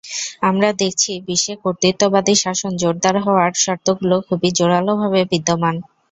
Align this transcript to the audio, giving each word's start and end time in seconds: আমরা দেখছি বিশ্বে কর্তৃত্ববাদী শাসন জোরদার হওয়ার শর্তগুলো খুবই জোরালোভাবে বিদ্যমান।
আমরা 0.43 0.69
দেখছি 0.81 1.11
বিশ্বে 1.27 1.53
কর্তৃত্ববাদী 1.63 2.33
শাসন 2.43 2.71
জোরদার 2.81 3.15
হওয়ার 3.25 3.51
শর্তগুলো 3.63 4.15
খুবই 4.27 4.49
জোরালোভাবে 4.57 5.21
বিদ্যমান। 5.31 5.75